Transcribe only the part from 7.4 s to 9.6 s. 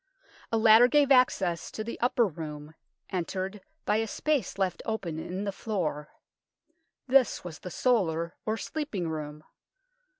was the solar, or sleeping room.